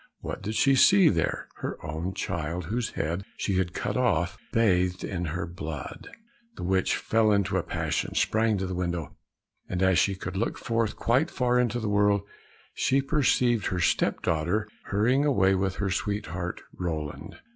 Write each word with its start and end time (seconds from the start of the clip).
What 0.21 0.41
did 0.41 0.55
she 0.55 0.73
see 0.73 1.09
there? 1.09 1.47
Her 1.57 1.77
own 1.85 2.15
child, 2.15 2.65
whose 2.65 2.89
head 2.93 3.23
she 3.37 3.59
had 3.59 3.75
cut 3.75 3.95
off, 3.95 4.35
bathed 4.51 5.03
in 5.03 5.25
her 5.25 5.45
blood. 5.45 6.09
The 6.55 6.63
witch 6.63 6.95
fell 6.97 7.31
into 7.31 7.55
a 7.55 7.61
passion, 7.61 8.15
sprang 8.15 8.57
to 8.57 8.65
the 8.65 8.73
window, 8.73 9.15
and 9.69 9.83
as 9.83 9.99
she 9.99 10.15
could 10.15 10.35
look 10.35 10.57
forth 10.57 10.95
quite 10.95 11.29
far 11.29 11.59
into 11.59 11.79
the 11.79 11.87
world, 11.87 12.23
she 12.73 12.99
perceived 12.99 13.67
her 13.67 13.79
step 13.79 14.23
daughter 14.23 14.67
hurrying 14.85 15.23
away 15.23 15.53
with 15.53 15.75
her 15.75 15.91
sweetheart 15.91 16.63
Roland. 16.75 17.35